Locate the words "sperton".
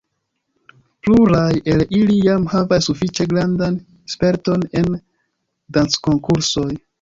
4.15-4.65